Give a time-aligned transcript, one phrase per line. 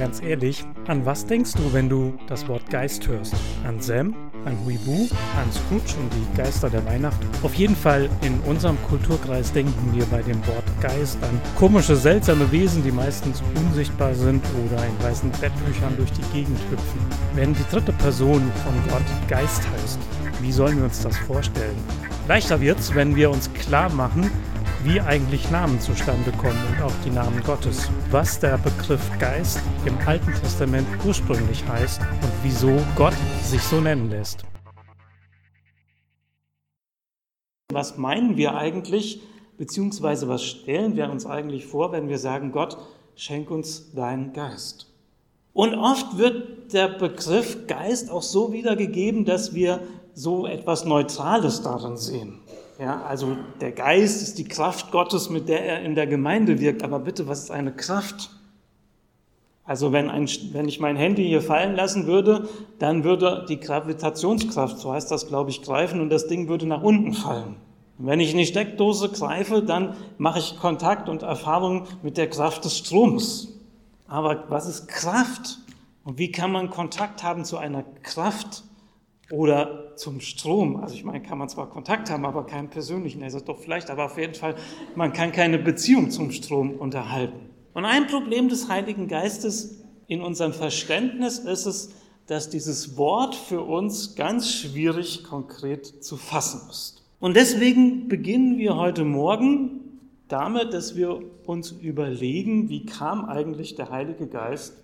[0.00, 3.34] ganz ehrlich, an was denkst du, wenn du das Wort Geist hörst?
[3.68, 4.14] An Sam?
[4.46, 5.06] An Huibu?
[5.36, 7.20] An Scrooge und die Geister der Weihnacht?
[7.42, 12.50] Auf jeden Fall in unserem Kulturkreis denken wir bei dem Wort Geist an komische, seltsame
[12.50, 17.00] Wesen, die meistens unsichtbar sind oder in weißen Bettbüchern durch die Gegend hüpfen.
[17.34, 19.98] Wenn die dritte Person von Gott Geist heißt,
[20.40, 21.76] wie sollen wir uns das vorstellen?
[22.26, 24.30] Leichter wird's, wenn wir uns klar machen,
[24.84, 29.96] wie eigentlich Namen zustande kommen und auch die Namen Gottes, was der Begriff Geist im
[30.06, 34.44] Alten Testament ursprünglich heißt und wieso Gott sich so nennen lässt.
[37.72, 39.22] Was meinen wir eigentlich,
[39.58, 42.78] beziehungsweise was stellen wir uns eigentlich vor, wenn wir sagen, Gott,
[43.14, 44.86] schenk uns deinen Geist?
[45.52, 49.82] Und oft wird der Begriff Geist auch so wiedergegeben, dass wir
[50.14, 52.39] so etwas Neutrales darin sehen.
[52.80, 56.82] Ja, also der Geist ist die Kraft Gottes, mit der er in der Gemeinde wirkt.
[56.82, 58.30] Aber bitte, was ist eine Kraft?
[59.64, 64.78] Also wenn, ein, wenn ich mein Handy hier fallen lassen würde, dann würde die Gravitationskraft,
[64.78, 67.56] so heißt das, glaube ich, greifen und das Ding würde nach unten fallen.
[67.98, 72.30] Und wenn ich in die Steckdose greife, dann mache ich Kontakt und Erfahrung mit der
[72.30, 73.58] Kraft des Stroms.
[74.08, 75.58] Aber was ist Kraft?
[76.02, 78.64] Und wie kann man Kontakt haben zu einer Kraft?
[79.30, 80.76] oder zum Strom.
[80.76, 83.22] Also ich meine, kann man zwar Kontakt haben, aber keinen persönlichen.
[83.22, 84.56] Er sagt doch vielleicht, aber auf jeden Fall,
[84.96, 87.50] man kann keine Beziehung zum Strom unterhalten.
[87.74, 91.94] Und ein Problem des Heiligen Geistes in unserem Verständnis ist es,
[92.26, 97.02] dass dieses Wort für uns ganz schwierig konkret zu fassen ist.
[97.20, 99.80] Und deswegen beginnen wir heute Morgen
[100.28, 104.74] damit, dass wir uns überlegen, wie kam eigentlich der Heilige Geist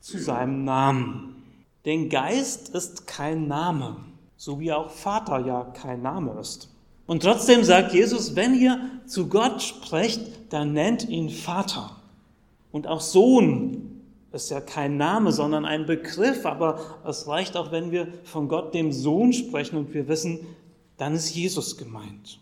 [0.00, 1.36] zu seinem Namen.
[1.84, 3.96] Denn Geist ist kein Name,
[4.38, 6.70] so wie auch Vater ja kein Name ist.
[7.06, 11.96] Und trotzdem sagt Jesus, wenn ihr zu Gott sprecht, dann nennt ihn Vater.
[12.70, 14.02] Und auch Sohn
[14.32, 18.74] ist ja kein Name, sondern ein Begriff, aber es reicht auch, wenn wir von Gott
[18.74, 20.40] dem Sohn sprechen und wir wissen,
[20.98, 22.38] dann ist Jesus gemeint.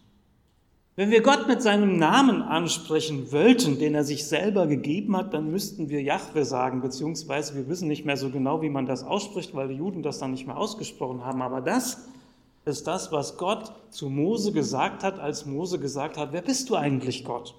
[0.99, 5.51] Wenn wir Gott mit seinem Namen ansprechen wollten, den er sich selber gegeben hat, dann
[5.51, 9.55] müssten wir Jahwe sagen, beziehungsweise wir wissen nicht mehr so genau, wie man das ausspricht,
[9.55, 11.43] weil die Juden das dann nicht mehr ausgesprochen haben.
[11.43, 12.09] Aber das
[12.65, 16.77] ist das, was Gott zu Mose gesagt hat, als Mose gesagt hat, wer bist du
[16.77, 17.55] eigentlich Gott?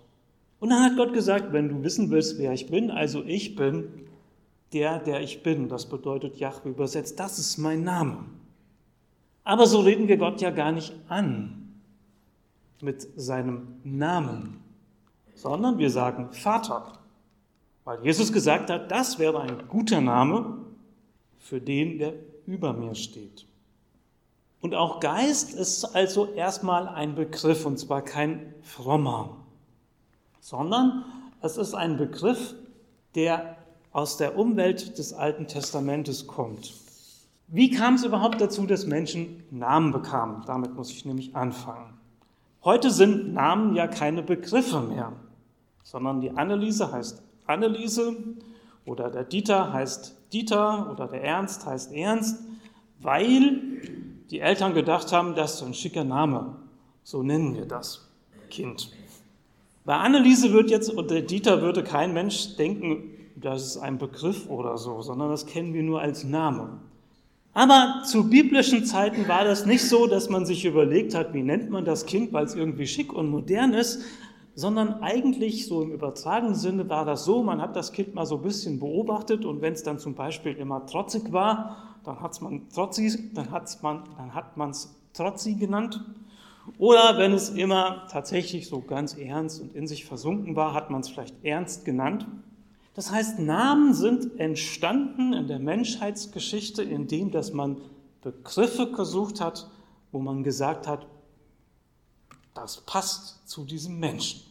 [0.60, 3.88] Und dann hat Gott gesagt, wenn du wissen willst, wer ich bin, also ich bin
[4.74, 5.70] der, der ich bin.
[5.70, 8.18] Das bedeutet Jahwe übersetzt, das ist mein Name.
[9.44, 11.57] Aber so reden wir Gott ja gar nicht an
[12.82, 14.62] mit seinem Namen,
[15.36, 16.94] sondern wir sagen Vater,
[17.84, 20.58] weil Jesus gesagt hat, das wäre ein guter Name
[21.40, 22.14] für den, der
[22.46, 23.46] über mir steht.
[24.62, 29.38] Und auch Geist ist also erstmal ein Begriff, und zwar kein frommer,
[30.40, 31.06] sondern
[31.42, 32.56] es ist ein Begriff,
[33.16, 33.58] der
[33.92, 36.74] aus der Umwelt des Alten Testamentes kommt.
[37.48, 40.44] Wie kam es überhaupt dazu, dass Menschen Namen bekamen?
[40.46, 41.97] Damit muss ich nämlich anfangen.
[42.68, 45.14] Heute sind Namen ja keine Begriffe mehr,
[45.84, 48.18] sondern die Anneliese heißt Anneliese
[48.84, 52.44] oder der Dieter heißt Dieter oder der Ernst heißt Ernst,
[53.00, 53.62] weil
[54.30, 56.58] die Eltern gedacht haben, das ist ein schicker Name.
[57.04, 58.12] So nennen wir das
[58.50, 58.92] Kind.
[59.86, 64.50] Bei Anneliese wird jetzt, und der Dieter würde kein Mensch denken, das ist ein Begriff
[64.50, 66.82] oder so, sondern das kennen wir nur als Name.
[67.58, 71.72] Aber zu biblischen Zeiten war das nicht so, dass man sich überlegt hat, wie nennt
[71.72, 74.04] man das Kind, weil es irgendwie schick und modern ist,
[74.54, 78.36] sondern eigentlich so im übertragenen Sinne war das so, man hat das Kind mal so
[78.36, 82.70] ein bisschen beobachtet und wenn es dann zum Beispiel immer trotzig war, dann hat man
[82.70, 86.06] trotzig, dann hat's man, dann hat man es trotzi genannt.
[86.78, 91.02] Oder wenn es immer tatsächlich so ganz ernst und in sich versunken war, hat man
[91.02, 92.28] es vielleicht ernst genannt.
[92.98, 97.78] Das heißt, Namen sind entstanden in der Menschheitsgeschichte, indem dass man
[98.24, 99.70] Begriffe gesucht hat,
[100.12, 101.06] wo man gesagt hat,
[102.56, 104.42] das passt zu diesem Menschen.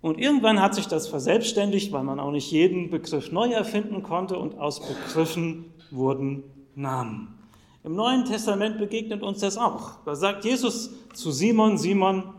[0.00, 4.36] Und irgendwann hat sich das verselbstständigt, weil man auch nicht jeden Begriff neu erfinden konnte
[4.36, 6.42] und aus Begriffen wurden
[6.74, 7.38] Namen.
[7.84, 9.92] Im Neuen Testament begegnet uns das auch.
[10.04, 12.34] Da sagt Jesus zu Simon, Simon,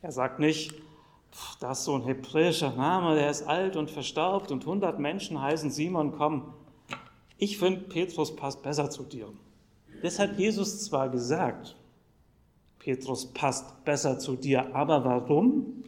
[0.00, 0.72] er sagt nicht,
[1.60, 5.70] das ist so ein hebräischer Name, der ist alt und verstaubt und 100 Menschen heißen
[5.70, 6.54] Simon, komm.
[7.38, 9.28] Ich finde, Petrus passt besser zu dir.
[10.02, 11.76] Das hat Jesus zwar gesagt,
[12.78, 15.84] Petrus passt besser zu dir, aber warum?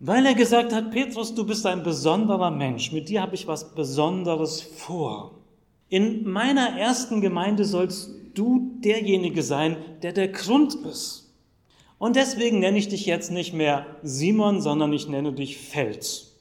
[0.00, 3.74] Weil er gesagt hat, Petrus, du bist ein besonderer Mensch, mit dir habe ich was
[3.74, 5.30] Besonderes vor.
[5.88, 11.23] In meiner ersten Gemeinde sollst du derjenige sein, der der Grund ist.
[11.98, 16.32] Und deswegen nenne ich dich jetzt nicht mehr Simon, sondern ich nenne dich Fels.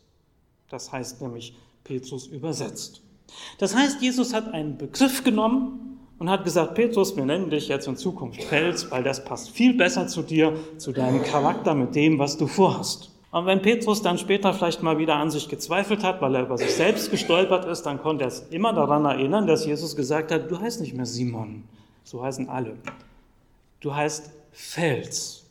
[0.70, 3.02] Das heißt nämlich Petrus übersetzt.
[3.58, 7.88] Das heißt, Jesus hat einen Begriff genommen und hat gesagt, Petrus, wir nennen dich jetzt
[7.88, 12.20] in Zukunft Fels, weil das passt viel besser zu dir, zu deinem Charakter, mit dem,
[12.20, 13.12] was du vorhast.
[13.32, 16.58] Und wenn Petrus dann später vielleicht mal wieder an sich gezweifelt hat, weil er über
[16.58, 20.52] sich selbst gestolpert ist, dann konnte er es immer daran erinnern, dass Jesus gesagt hat,
[20.52, 21.64] du heißt nicht mehr Simon,
[22.04, 22.78] so heißen alle.
[23.80, 25.43] Du heißt Fels,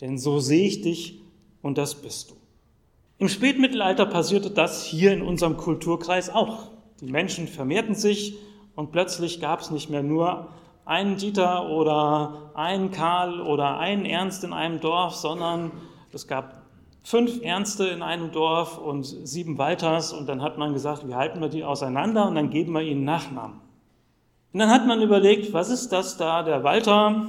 [0.00, 1.20] denn so sehe ich dich
[1.62, 2.34] und das bist du.
[3.18, 6.70] Im Spätmittelalter passierte das hier in unserem Kulturkreis auch.
[7.00, 8.34] Die Menschen vermehrten sich
[8.74, 10.48] und plötzlich gab es nicht mehr nur
[10.86, 15.70] einen Dieter oder einen Karl oder einen Ernst in einem Dorf, sondern
[16.12, 16.62] es gab
[17.02, 21.40] fünf Ernste in einem Dorf und sieben Walters und dann hat man gesagt, wie halten
[21.40, 23.60] wir die auseinander und dann geben wir ihnen Nachnamen.
[24.52, 27.28] Und dann hat man überlegt, was ist das da, der Walter?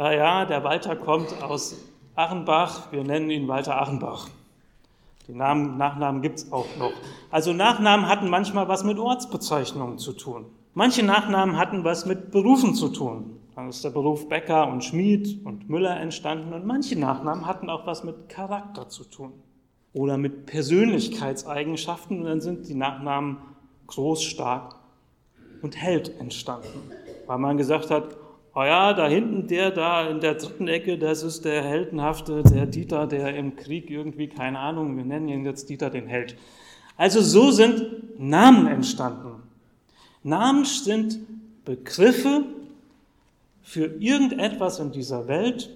[0.00, 1.76] Äh, ja, der Walter kommt aus
[2.14, 4.28] Achenbach, wir nennen ihn Walter Achenbach.
[5.28, 6.92] Die Namen, Nachnamen gibt es auch noch.
[7.30, 10.46] Also Nachnamen hatten manchmal was mit Ortsbezeichnungen zu tun.
[10.72, 13.38] Manche Nachnamen hatten was mit Berufen zu tun.
[13.54, 17.86] Dann ist der Beruf Bäcker und Schmied und Müller entstanden und manche Nachnamen hatten auch
[17.86, 19.34] was mit Charakter zu tun
[19.92, 23.36] oder mit Persönlichkeitseigenschaften und dann sind die Nachnamen
[23.86, 24.76] groß, stark
[25.60, 26.90] und Held entstanden,
[27.26, 28.16] weil man gesagt hat,
[28.54, 32.66] oh ja, da hinten der da in der dritten Ecke, das ist der heldenhafte, der
[32.66, 36.36] Dieter, der im Krieg irgendwie, keine Ahnung, wir nennen ihn jetzt Dieter den Held.
[36.96, 39.42] Also so sind Namen entstanden.
[40.22, 41.18] Namen sind
[41.64, 42.44] Begriffe,
[43.70, 45.70] für irgendetwas in dieser Welt.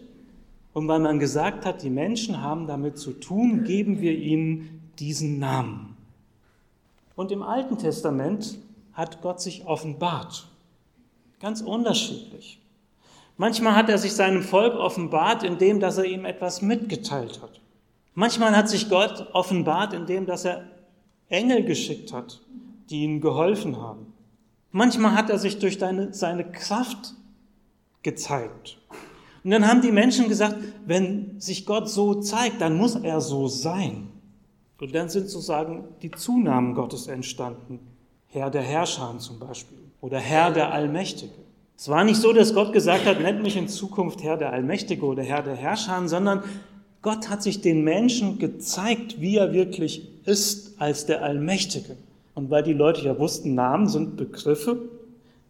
[0.72, 5.38] Und weil man gesagt hat, die Menschen haben damit zu tun, geben wir ihnen diesen
[5.38, 5.96] Namen.
[7.14, 8.58] Und im Alten Testament
[8.92, 10.48] hat Gott sich offenbart.
[11.38, 12.58] Ganz unterschiedlich.
[13.36, 17.60] Manchmal hat er sich seinem Volk offenbart, indem dass er ihm etwas mitgeteilt hat.
[18.14, 20.64] Manchmal hat sich Gott offenbart, indem dass er
[21.28, 22.40] Engel geschickt hat,
[22.90, 24.12] die ihm geholfen haben.
[24.70, 27.14] Manchmal hat er sich durch seine Kraft
[28.02, 28.78] gezeigt.
[29.42, 33.48] Und dann haben die Menschen gesagt, wenn sich Gott so zeigt, dann muss er so
[33.48, 34.08] sein.
[34.80, 37.80] Und dann sind sozusagen die Zunahmen Gottes entstanden.
[38.28, 41.43] Herr der Herrscher zum Beispiel oder Herr der Allmächtige.
[41.76, 45.04] Es war nicht so, dass Gott gesagt hat, nennt mich in Zukunft Herr der Allmächtige
[45.04, 46.42] oder Herr der Herrscher, sondern
[47.02, 51.96] Gott hat sich den Menschen gezeigt, wie er wirklich ist als der Allmächtige.
[52.34, 54.88] Und weil die Leute ja wussten, Namen sind Begriffe,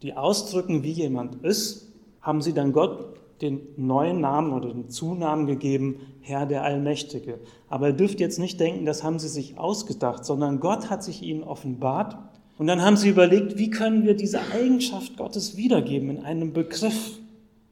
[0.03, 5.47] die ausdrücken, wie jemand ist, haben sie dann Gott den neuen Namen oder den Zunamen
[5.47, 7.39] gegeben, Herr der Allmächtige.
[7.69, 11.23] Aber ihr dürft jetzt nicht denken, das haben sie sich ausgedacht, sondern Gott hat sich
[11.23, 12.17] ihnen offenbart.
[12.57, 17.19] Und dann haben sie überlegt, wie können wir diese Eigenschaft Gottes wiedergeben in einem Begriff.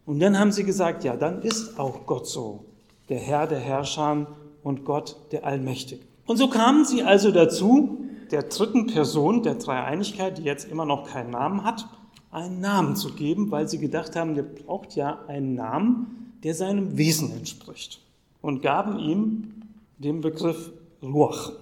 [0.07, 2.65] Und dann haben sie gesagt, ja, dann ist auch Gott so,
[3.09, 4.27] der Herr der Herrscher
[4.63, 6.03] und Gott der Allmächtige.
[6.27, 11.09] Und so kamen sie also dazu, der dritten Person der Dreieinigkeit, die jetzt immer noch
[11.09, 11.87] keinen Namen hat,
[12.31, 16.97] einen Namen zu geben, weil sie gedacht haben, der braucht ja einen Namen, der seinem
[16.97, 18.01] Wesen entspricht.
[18.41, 19.63] Und gaben ihm
[19.99, 21.53] den Begriff Ruach.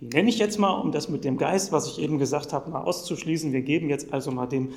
[0.00, 2.70] Die nenne ich jetzt mal, um das mit dem Geist, was ich eben gesagt habe,
[2.70, 3.52] mal auszuschließen.
[3.52, 4.70] Wir geben jetzt also mal dem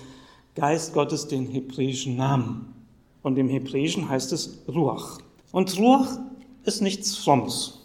[0.56, 2.74] Geist Gottes den hebräischen Namen.
[3.24, 5.20] Und im Hebräischen heißt es Ruach.
[5.52, 6.20] Und Ruach
[6.64, 7.80] ist nichts Frommes,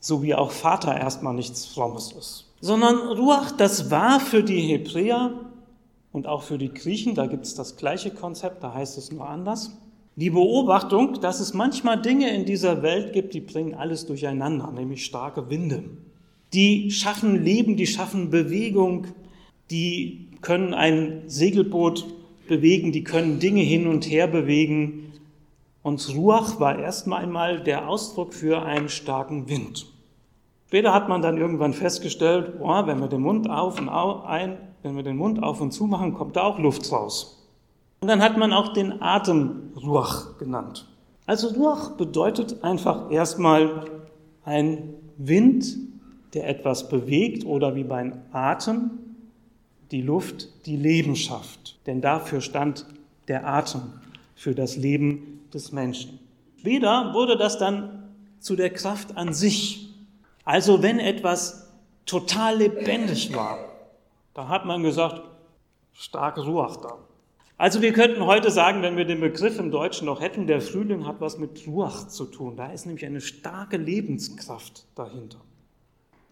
[0.00, 2.46] so wie auch Vater erstmal nichts Frommes ist.
[2.60, 5.32] Sondern Ruach, das war für die Hebräer
[6.12, 9.28] und auch für die Griechen, da gibt es das gleiche Konzept, da heißt es nur
[9.28, 9.76] anders.
[10.16, 15.04] Die Beobachtung, dass es manchmal Dinge in dieser Welt gibt, die bringen alles durcheinander, nämlich
[15.04, 15.84] starke Winde.
[16.52, 19.06] Die schaffen Leben, die schaffen Bewegung,
[19.70, 22.06] die können ein Segelboot
[22.48, 25.12] bewegen, die können Dinge hin und her bewegen.
[25.82, 29.86] Und Ruach war erstmal einmal der Ausdruck für einen starken Wind.
[30.66, 34.96] Später hat man dann irgendwann festgestellt, oh, wenn wir den Mund auf und ein wenn
[34.96, 37.48] wir den Mund auf und zu machen, kommt da auch Luft raus.
[38.00, 40.86] Und dann hat man auch den Atem Ruach genannt.
[41.26, 43.84] Also Ruach bedeutet einfach erstmal
[44.44, 45.76] ein Wind,
[46.34, 48.90] der etwas bewegt oder wie beim Atem
[49.90, 51.78] die Luft, die Leben schafft.
[51.86, 52.86] Denn dafür stand
[53.28, 53.82] der Atem
[54.34, 56.18] für das Leben des Menschen.
[56.58, 59.88] Später wurde das dann zu der Kraft an sich.
[60.44, 61.68] Also wenn etwas
[62.06, 63.58] total lebendig war,
[64.34, 65.22] da hat man gesagt,
[65.92, 66.98] starke Ruach da.
[67.58, 71.06] Also wir könnten heute sagen, wenn wir den Begriff im Deutschen noch hätten, der Frühling
[71.06, 72.56] hat was mit Ruach zu tun.
[72.56, 75.40] Da ist nämlich eine starke Lebenskraft dahinter.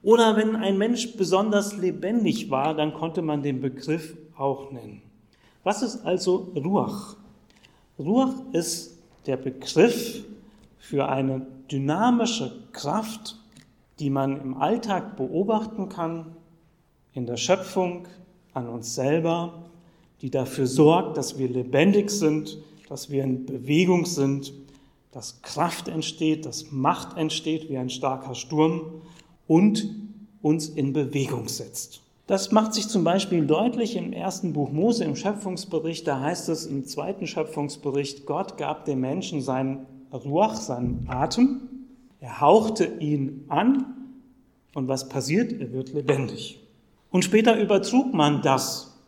[0.02, 5.02] Oder wenn ein Mensch besonders lebendig war, dann konnte man den Begriff auch nennen.
[5.64, 7.16] Was ist also Ruach?
[7.98, 10.24] Ruach ist der Begriff
[10.78, 13.36] für eine dynamische Kraft,
[13.98, 16.36] die man im Alltag beobachten kann,
[17.12, 18.06] in der Schöpfung,
[18.54, 19.64] an uns selber,
[20.22, 24.52] die dafür sorgt, dass wir lebendig sind, dass wir in Bewegung sind,
[25.12, 29.02] dass Kraft entsteht, dass Macht entsteht wie ein starker Sturm
[29.48, 29.92] und
[30.40, 32.02] uns in Bewegung setzt.
[32.28, 36.06] Das macht sich zum Beispiel deutlich im ersten Buch Mose, im Schöpfungsbericht.
[36.06, 41.62] Da heißt es im zweiten Schöpfungsbericht, Gott gab dem Menschen seinen Ruach, seinen Atem.
[42.20, 43.94] Er hauchte ihn an
[44.74, 45.52] und was passiert?
[45.52, 46.60] Er wird lebendig.
[47.10, 48.98] Und später übertrug man das.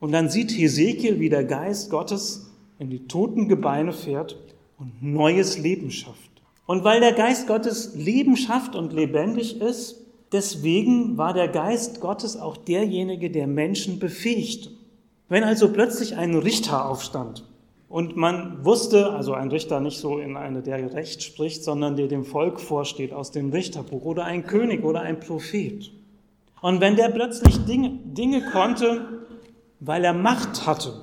[0.00, 2.50] Und dann sieht Hesekiel, wie der Geist Gottes
[2.80, 4.36] in die toten Gebeine fährt
[4.78, 6.35] und neues Leben schafft.
[6.66, 12.36] Und weil der Geist Gottes Leben schafft und lebendig ist, deswegen war der Geist Gottes
[12.36, 14.70] auch derjenige, der Menschen befähigte.
[15.28, 17.44] Wenn also plötzlich ein Richter aufstand
[17.88, 22.08] und man wusste, also ein Richter nicht so in eine, der Recht spricht, sondern der
[22.08, 25.92] dem Volk vorsteht aus dem Richterbuch oder ein König oder ein Prophet.
[26.62, 29.24] Und wenn der plötzlich Dinge, Dinge konnte,
[29.80, 31.02] weil er Macht hatte,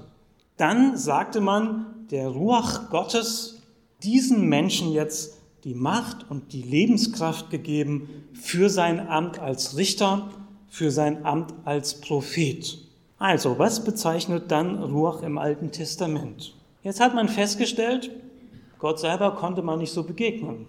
[0.58, 3.62] dann sagte man, der Ruach Gottes
[4.04, 10.30] diesen Menschen jetzt die Macht und die Lebenskraft gegeben für sein Amt als Richter,
[10.68, 12.80] für sein Amt als Prophet.
[13.18, 16.56] Also, was bezeichnet dann Ruach im Alten Testament?
[16.82, 18.12] Jetzt hat man festgestellt,
[18.80, 20.66] Gott selber konnte man nicht so begegnen.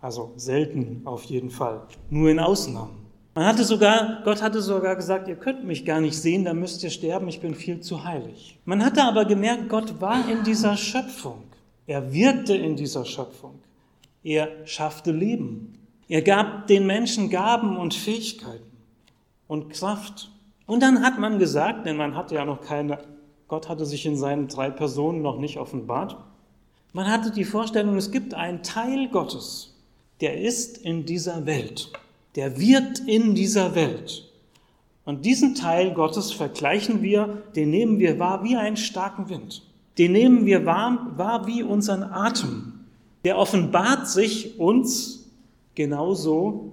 [0.00, 3.02] Also selten auf jeden Fall, nur in Ausnahmen.
[3.34, 6.82] Man hatte sogar, Gott hatte sogar gesagt, ihr könnt mich gar nicht sehen, dann müsst
[6.82, 8.58] ihr sterben, ich bin viel zu heilig.
[8.64, 11.44] Man hatte aber gemerkt, Gott war in dieser Schöpfung.
[11.86, 13.60] Er wirkte in dieser Schöpfung.
[14.22, 15.78] Er schaffte Leben.
[16.08, 18.70] Er gab den Menschen Gaben und Fähigkeiten
[19.48, 20.30] und Kraft.
[20.66, 22.98] Und dann hat man gesagt, denn man hatte ja noch keine,
[23.48, 26.16] Gott hatte sich in seinen drei Personen noch nicht offenbart,
[26.94, 29.74] man hatte die Vorstellung, es gibt einen Teil Gottes,
[30.20, 31.90] der ist in dieser Welt,
[32.36, 34.30] der wird in dieser Welt.
[35.04, 39.62] Und diesen Teil Gottes vergleichen wir, den nehmen wir wahr wie einen starken Wind.
[39.98, 42.71] Den nehmen wir wahr, wahr wie unseren Atem.
[43.24, 45.30] Der offenbart sich uns
[45.74, 46.72] genauso,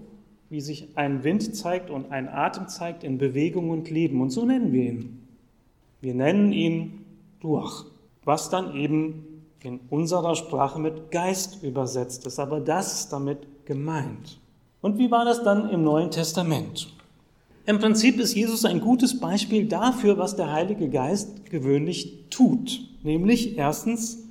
[0.49, 4.21] wie sich ein Wind zeigt und ein Atem zeigt in Bewegung und Leben.
[4.21, 5.27] Und so nennen wir ihn.
[6.01, 7.05] Wir nennen ihn
[7.43, 7.85] Ruach,
[8.23, 12.39] was dann eben in unserer Sprache mit Geist übersetzt ist.
[12.39, 14.39] Aber das ist damit gemeint.
[14.81, 16.91] Und wie war das dann im Neuen Testament?
[17.65, 22.81] Im Prinzip ist Jesus ein gutes Beispiel dafür, was der Heilige Geist gewöhnlich tut.
[23.03, 24.23] Nämlich erstens,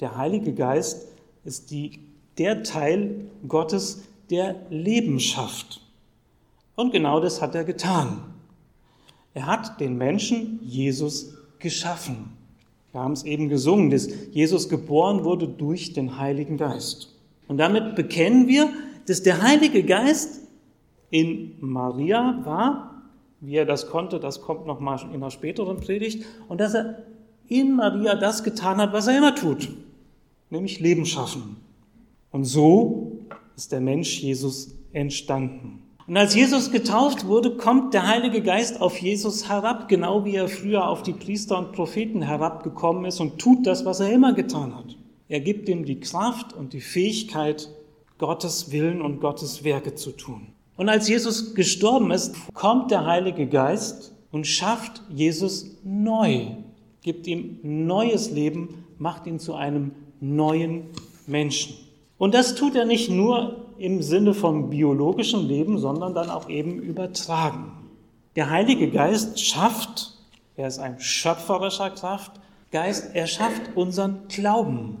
[0.00, 1.06] der Heilige Geist
[1.44, 2.00] ist die,
[2.38, 5.80] der Teil Gottes, der Leben schafft.
[6.76, 8.22] Und genau das hat er getan.
[9.34, 12.32] Er hat den Menschen Jesus geschaffen.
[12.92, 17.14] Wir haben es eben gesungen, dass Jesus geboren wurde durch den Heiligen Geist.
[17.46, 18.70] Und damit bekennen wir,
[19.06, 20.40] dass der Heilige Geist
[21.10, 23.02] in Maria war,
[23.40, 27.02] wie er das konnte, das kommt noch mal in einer späteren Predigt, und dass er
[27.48, 29.68] in Maria das getan hat, was er immer tut,
[30.50, 31.56] nämlich Leben schaffen.
[32.30, 33.18] Und so
[33.56, 35.82] ist der Mensch Jesus entstanden.
[36.06, 40.48] Und als Jesus getauft wurde, kommt der Heilige Geist auf Jesus herab, genau wie er
[40.48, 44.74] früher auf die Priester und Propheten herabgekommen ist und tut das, was er immer getan
[44.74, 44.96] hat.
[45.28, 47.68] Er gibt ihm die Kraft und die Fähigkeit,
[48.18, 50.48] Gottes Willen und Gottes Werke zu tun.
[50.76, 56.46] Und als Jesus gestorben ist, kommt der Heilige Geist und schafft Jesus neu,
[57.02, 60.84] gibt ihm neues Leben, macht ihn zu einem neuen
[61.26, 61.76] Menschen.
[62.18, 66.78] Und das tut er nicht nur im Sinne vom biologischen Leben, sondern dann auch eben
[66.80, 67.72] übertragen.
[68.36, 70.18] Der Heilige Geist schafft,
[70.56, 72.32] er ist ein schöpferischer Kraft,
[72.70, 74.98] Geist, er schafft unseren Glauben,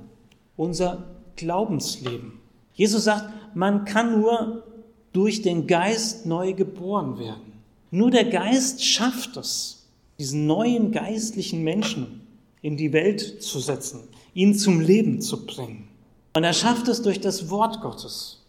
[0.56, 1.04] unser
[1.36, 2.40] Glaubensleben.
[2.74, 4.64] Jesus sagt, man kann nur
[5.12, 7.52] durch den Geist neu geboren werden.
[7.90, 12.19] Nur der Geist schafft es, diesen neuen geistlichen Menschen
[12.62, 14.00] in die Welt zu setzen,
[14.34, 15.88] ihn zum Leben zu bringen.
[16.34, 18.42] Und er schafft es durch das Wort Gottes,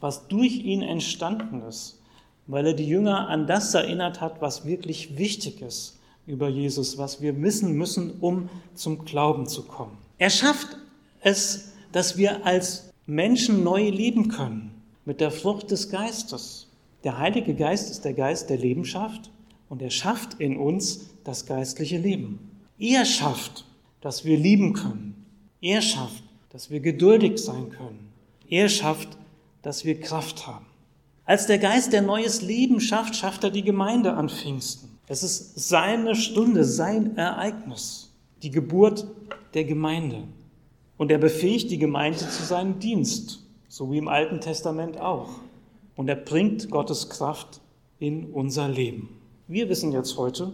[0.00, 1.98] was durch ihn entstanden ist,
[2.46, 7.20] weil er die Jünger an das erinnert hat, was wirklich wichtig ist über Jesus, was
[7.20, 9.96] wir wissen müssen, um zum Glauben zu kommen.
[10.18, 10.76] Er schafft
[11.20, 16.68] es, dass wir als Menschen neu leben können mit der Frucht des Geistes.
[17.02, 19.30] Der Heilige Geist ist der Geist, der Leben schafft
[19.68, 22.53] und er schafft in uns das geistliche Leben.
[22.78, 23.64] Er schafft,
[24.00, 25.26] dass wir lieben können.
[25.60, 28.12] Er schafft, dass wir geduldig sein können.
[28.48, 29.16] Er schafft,
[29.62, 30.66] dass wir Kraft haben.
[31.24, 34.90] Als der Geist, der neues Leben schafft, schafft er die Gemeinde an Pfingsten.
[35.06, 38.12] Es ist seine Stunde, sein Ereignis,
[38.42, 39.06] die Geburt
[39.54, 40.24] der Gemeinde.
[40.96, 45.30] Und er befähigt die Gemeinde zu seinem Dienst, so wie im Alten Testament auch.
[45.96, 47.60] Und er bringt Gottes Kraft
[47.98, 49.08] in unser Leben.
[49.48, 50.52] Wir wissen jetzt heute,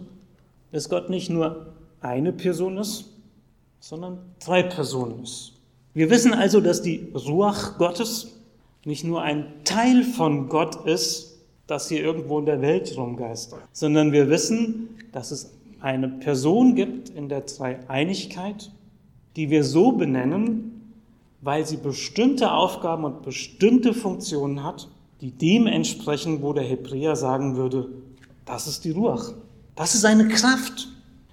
[0.71, 3.05] dass Gott nicht nur eine Person ist,
[3.79, 5.53] sondern drei Personen ist.
[5.93, 8.37] Wir wissen also, dass die Ruach Gottes
[8.85, 14.11] nicht nur ein Teil von Gott ist, das hier irgendwo in der Welt rumgeistert, sondern
[14.11, 18.71] wir wissen, dass es eine Person gibt in der Dreieinigkeit,
[19.35, 20.93] die wir so benennen,
[21.41, 24.87] weil sie bestimmte Aufgaben und bestimmte Funktionen hat,
[25.21, 27.89] die dem entsprechen, wo der Hebräer sagen würde,
[28.45, 29.33] das ist die Ruach.
[29.75, 30.89] Das ist eine Kraft.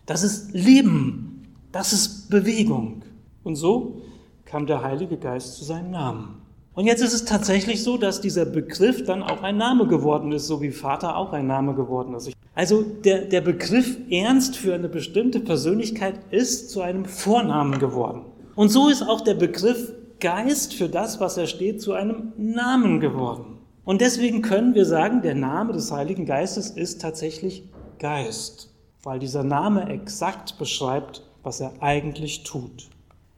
[0.09, 1.43] Das ist Leben.
[1.71, 3.03] Das ist Bewegung.
[3.45, 4.01] Und so
[4.47, 6.41] kam der Heilige Geist zu seinem Namen.
[6.73, 10.47] Und jetzt ist es tatsächlich so, dass dieser Begriff dann auch ein Name geworden ist,
[10.47, 12.33] so wie Vater auch ein Name geworden ist.
[12.55, 18.23] Also der, der Begriff Ernst für eine bestimmte Persönlichkeit ist zu einem Vornamen geworden.
[18.55, 23.01] Und so ist auch der Begriff Geist für das, was er steht, zu einem Namen
[23.01, 23.59] geworden.
[23.85, 28.71] Und deswegen können wir sagen, der Name des Heiligen Geistes ist tatsächlich Geist,
[29.03, 32.89] weil dieser Name exakt beschreibt, was er eigentlich tut.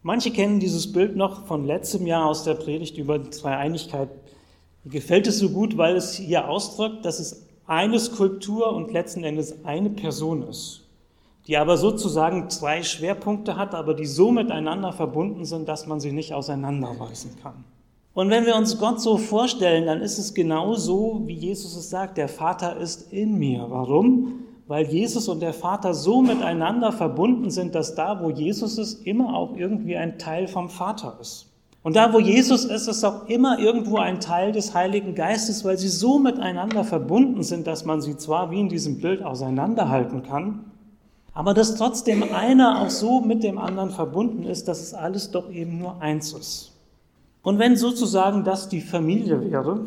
[0.03, 4.09] Manche kennen dieses Bild noch von letztem Jahr aus der Predigt über die Dreieinigkeit.
[4.85, 9.23] Mir gefällt es so gut, weil es hier ausdrückt, dass es eine Skulptur und letzten
[9.25, 10.89] Endes eine Person ist,
[11.47, 16.13] die aber sozusagen zwei Schwerpunkte hat, aber die so miteinander verbunden sind, dass man sie
[16.13, 17.65] nicht auseinanderreißen kann.
[18.13, 21.91] Und wenn wir uns Gott so vorstellen, dann ist es genau so, wie Jesus es
[21.91, 23.67] sagt, der Vater ist in mir.
[23.69, 24.41] Warum?
[24.71, 29.35] Weil Jesus und der Vater so miteinander verbunden sind, dass da, wo Jesus ist, immer
[29.35, 31.49] auch irgendwie ein Teil vom Vater ist.
[31.83, 35.77] Und da, wo Jesus ist, ist auch immer irgendwo ein Teil des Heiligen Geistes, weil
[35.77, 40.67] sie so miteinander verbunden sind, dass man sie zwar wie in diesem Bild auseinanderhalten kann,
[41.35, 45.51] aber dass trotzdem einer auch so mit dem anderen verbunden ist, dass es alles doch
[45.51, 46.79] eben nur eins ist.
[47.43, 49.81] Und wenn sozusagen das die Familie wäre,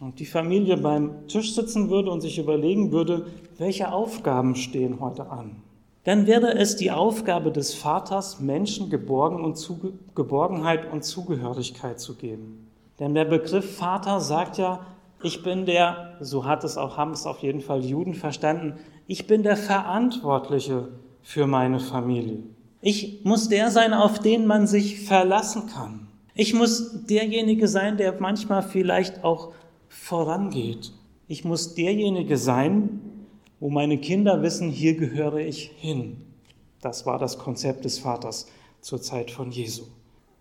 [0.00, 3.26] und die Familie beim Tisch sitzen würde und sich überlegen würde,
[3.58, 5.56] welche Aufgaben stehen heute an,
[6.04, 12.14] dann wäre es die Aufgabe des Vaters, Menschen Geborgen und Zuge Geborgenheit und Zugehörigkeit zu
[12.16, 12.66] geben.
[12.98, 14.80] Denn der Begriff Vater sagt ja,
[15.22, 19.26] ich bin der, so hat es auch, haben es auf jeden Fall Juden verstanden, ich
[19.26, 20.88] bin der Verantwortliche
[21.22, 22.44] für meine Familie.
[22.80, 26.08] Ich muss der sein, auf den man sich verlassen kann.
[26.34, 29.52] Ich muss derjenige sein, der manchmal vielleicht auch
[29.90, 30.92] vorangeht.
[31.26, 33.00] Ich muss derjenige sein,
[33.58, 36.16] wo meine Kinder wissen, hier gehöre ich hin.
[36.80, 38.46] Das war das Konzept des Vaters
[38.80, 39.82] zur Zeit von Jesu.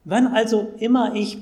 [0.06, 1.38] Wenn also immer ich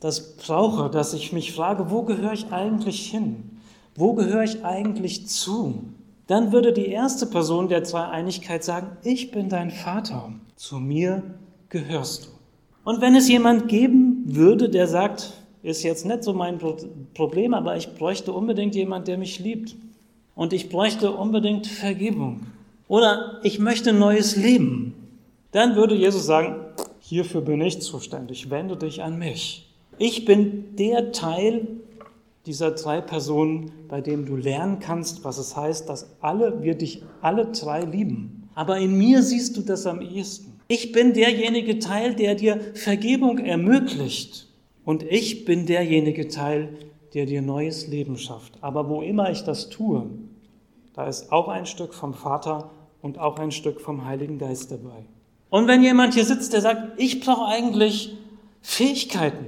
[0.00, 3.58] das brauche, dass ich mich frage, wo gehöre ich eigentlich hin?
[3.94, 5.84] Wo gehöre ich eigentlich zu?
[6.26, 11.22] Dann würde die erste Person der Zweieinigkeit sagen, ich bin dein Vater, zu mir
[11.68, 12.28] gehörst du.
[12.84, 16.58] Und wenn es jemand geben würde, der sagt, ist jetzt nicht so mein
[17.14, 19.74] Problem, aber ich bräuchte unbedingt jemand, der mich liebt.
[20.34, 22.46] Und ich bräuchte unbedingt Vergebung.
[22.86, 24.94] Oder ich möchte neues Leben.
[25.52, 26.56] Dann würde Jesus sagen,
[27.00, 29.70] hierfür bin ich zuständig, wende dich an mich.
[29.98, 31.66] Ich bin der Teil
[32.44, 37.02] dieser drei Personen, bei dem du lernen kannst, was es heißt, dass alle, wir dich
[37.22, 38.50] alle drei lieben.
[38.54, 40.60] Aber in mir siehst du das am ehesten.
[40.68, 44.46] Ich bin derjenige Teil, der dir Vergebung ermöglicht.
[44.84, 46.76] Und ich bin derjenige Teil,
[47.14, 48.54] der dir neues Leben schafft.
[48.60, 50.10] Aber wo immer ich das tue,
[50.94, 52.70] da ist auch ein Stück vom Vater
[53.00, 55.04] und auch ein Stück vom Heiligen Geist dabei.
[55.50, 58.16] Und wenn jemand hier sitzt, der sagt, ich brauche eigentlich
[58.60, 59.46] Fähigkeiten,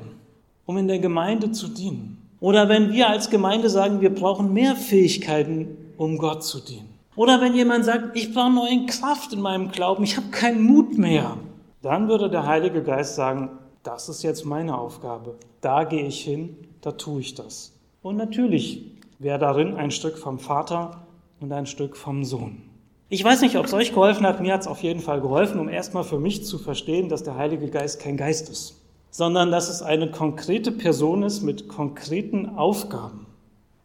[0.65, 2.19] um in der Gemeinde zu dienen.
[2.39, 6.95] Oder wenn wir als Gemeinde sagen, wir brauchen mehr Fähigkeiten, um Gott zu dienen.
[7.17, 10.99] Oder wenn jemand sagt, ich brauche neue Kraft in meinem Glauben, ich habe keinen Mut
[10.99, 11.39] mehr.
[11.83, 13.51] Dann würde der Heilige Geist sagen,
[13.87, 15.37] das ist jetzt meine Aufgabe.
[15.61, 17.73] Da gehe ich hin, da tue ich das.
[18.03, 18.85] Und natürlich
[19.19, 21.07] wäre darin ein Stück vom Vater
[21.41, 22.63] und ein Stück vom Sohn.
[23.09, 24.41] Ich weiß nicht, ob es euch geholfen hat.
[24.41, 27.37] Mir hat es auf jeden Fall geholfen, um erstmal für mich zu verstehen, dass der
[27.37, 33.27] Heilige Geist kein Geist ist, sondern dass es eine konkrete Person ist mit konkreten Aufgaben.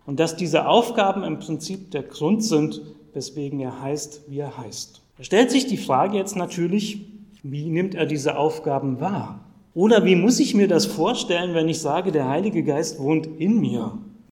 [0.07, 2.81] Und dass diese Aufgaben im Prinzip der Grund sind,
[3.13, 5.01] weswegen er heißt, wie er heißt.
[5.17, 7.05] Da stellt sich die Frage jetzt natürlich,
[7.43, 9.39] wie nimmt er diese Aufgaben wahr?
[9.73, 13.59] Oder wie muss ich mir das vorstellen, wenn ich sage, der Heilige Geist wohnt in
[13.59, 13.97] mir?